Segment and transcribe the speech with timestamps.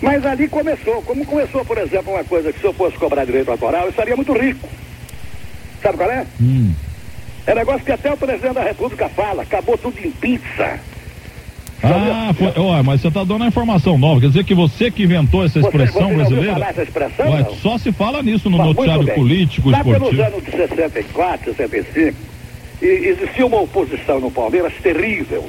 [0.00, 1.02] Mas ali começou.
[1.02, 4.14] Como começou, por exemplo, uma coisa que se eu fosse cobrar direito autoral, eu estaria
[4.16, 4.68] muito rico.
[5.82, 6.26] Sabe qual é?
[6.40, 6.72] Hum.
[7.46, 10.78] É negócio que até o presidente da República fala, acabou tudo em pizza.
[11.82, 14.20] Ah, foi, ó, mas você tá dando uma informação nova.
[14.20, 16.66] Quer dizer que você que inventou essa Você- expressão você ouviu brasileira?
[16.68, 20.06] essa expressão, Ué, só se fala nisso no Mas, noticiário político, Lá esportivo.
[20.10, 22.16] pelos anos de 64, 65,
[22.82, 25.48] e- existia uma oposição no Palmeiras terrível.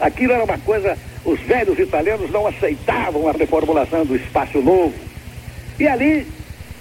[0.00, 4.94] Aquilo era uma coisa, os velhos italianos não aceitavam a reformulação do espaço novo.
[5.78, 6.26] E ali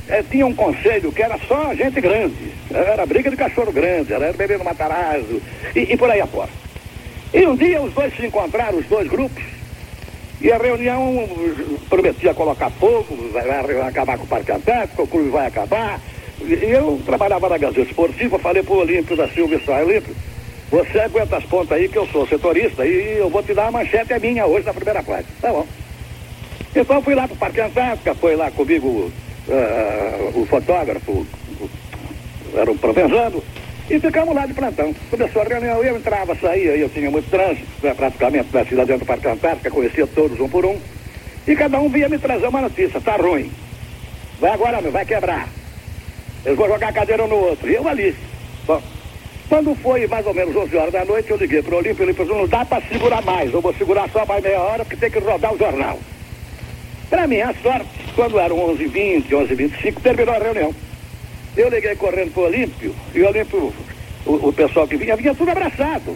[0.08, 2.54] eh, tinha um conselho que era só gente grande.
[2.72, 5.42] Era briga de cachorro grande, era bebê no Matarazzo
[5.76, 6.50] e, e por aí afora.
[7.34, 9.44] E um dia os dois se encontraram, os dois grupos,
[10.42, 11.28] e a reunião
[11.90, 16.00] prometia colocar fogo, vai, acabar com o Parque Antártico, o clube vai acabar.
[16.42, 20.16] E eu trabalhava na Gazeta Esportiva, falei pro Olímpio da Silva e Olímpio,
[20.72, 23.72] você aguenta as pontas aí que eu sou setorista e eu vou te dar a
[23.72, 25.28] manchete, é minha hoje na primeira parte.
[25.42, 25.66] Tá bom.
[26.76, 29.12] Então fui lá pro Parque Antártica, foi lá comigo
[29.50, 31.70] ah, o fotógrafo, o-
[32.56, 33.44] era o Provenzano,
[33.90, 34.94] e ficamos lá de plantão.
[35.10, 39.06] Começou a reunião, eu entrava, saía, eu tinha muito trânsito, né, praticamente da cidade dentro
[39.06, 40.78] do Parque Antártica, conhecia todos um por um,
[41.48, 43.52] e cada um vinha me trazer uma notícia, tá ruim.
[44.40, 45.50] Vai agora, meu, vai quebrar.
[46.46, 47.70] Eles vão jogar a cadeira um no outro.
[47.70, 48.16] E eu ali.
[48.66, 48.82] Bom,
[49.50, 52.38] quando foi mais ou menos 11 horas da noite, eu liguei pro Olímpio, ele falou,
[52.38, 55.18] não dá para segurar mais, eu vou segurar só mais meia hora, porque tem que
[55.18, 56.00] rodar o jornal.
[57.10, 60.74] Para minha sorte, quando eram 11h20, 11h25, terminou a reunião.
[61.58, 63.74] Eu liguei correndo pro Olímpio, e o Olímpio,
[64.28, 66.16] o, o pessoal que vinha, vinha tudo abraçado.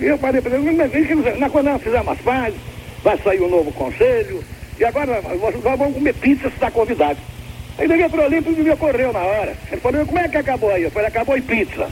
[0.00, 2.60] Eu falei para ele, mas na quando nós fizemos as pazes,
[3.02, 4.44] vai sair um novo conselho,
[4.78, 7.18] e agora nós vamos comer pizza se está convidado.
[7.78, 9.56] Aí liguei pro Olímpio e me ocorreu na hora.
[9.72, 10.82] Ele falou, como é que acabou aí?
[10.82, 11.88] Eu falei, acabou em pizza.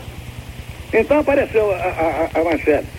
[0.92, 2.90] Então apareceu a, a- a- manchete.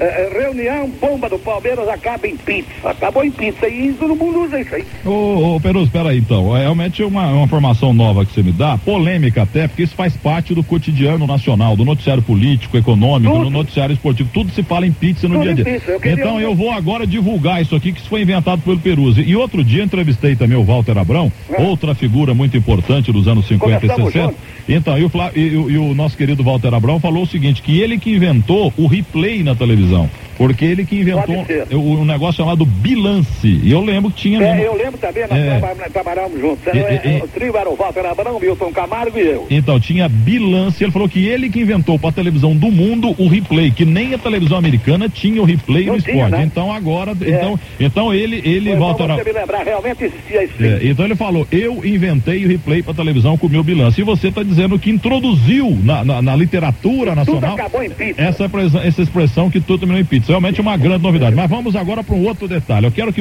[0.00, 2.68] É, é, reunião bomba do Palmeiras acaba em pizza.
[2.84, 3.68] Acabou em pizza.
[3.68, 4.84] E todo mundo usa isso aí.
[5.04, 6.56] Ô, ô Peruso, peraí então.
[6.56, 10.16] É realmente uma, uma informação nova que você me dá, polêmica até, porque isso faz
[10.16, 13.44] parte do cotidiano nacional, do noticiário político, econômico, Tudo.
[13.44, 14.30] do noticiário esportivo.
[14.32, 15.64] Tudo se fala em pizza no Tudo dia a dia.
[15.64, 15.90] pizza.
[15.90, 19.20] Eu Então um- eu vou agora divulgar isso aqui, que isso foi inventado pelo Peruso.
[19.20, 21.60] E outro dia entrevistei também o Walter Abrão, É.
[21.62, 24.32] outra figura muito importante dos anos 50 e Conversamos 60.
[24.32, 24.58] juntos.
[24.68, 27.26] Então, e o, Flá- e- e o- e o nosso querido Walter Abrão falou o
[27.26, 29.87] seguinte, que ele que inventou o replay na televisão.
[30.36, 33.60] Porque ele que inventou o, um negócio chamado bilance.
[33.60, 34.54] E eu lembro que tinha mesmo.
[34.62, 35.58] É, eu lembro também, nós É.
[35.58, 36.64] traba- nós trabalhamos juntos.
[36.72, 39.46] E- É, e- o trio era o Walter Abrão, Milton Camargo e eu.
[39.50, 40.82] Então, tinha bilance.
[40.84, 44.14] Ele falou que ele que inventou para a televisão do mundo o replay, que nem
[44.14, 46.30] a televisão americana tinha o replay Não no tinha, esporte.
[46.38, 46.44] né?
[46.44, 47.12] Então, agora.
[47.20, 47.30] É.
[47.30, 50.54] Então, então ele, ele Foi você me lembrar, realmente existia isso.
[50.60, 54.00] É, então ele falou, eu inventei o replay para televisão com o meu bilance.
[54.00, 58.22] E você está dizendo que introduziu na, na, na literatura Tudo nacional acabou em pizza.
[58.22, 60.28] essa, expressão- essa expressão que tudo terminou em pizza.
[60.28, 61.34] Realmente uma grande novidade.
[61.34, 62.86] Mas vamos agora para um outro detalhe.
[62.86, 63.16] Eu quero que